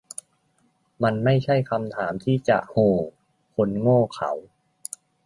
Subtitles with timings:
[1.03, 2.89] มันไม่ใช่คำถามที่จะ 'โห่'
[3.55, 4.31] คนโง่เขลา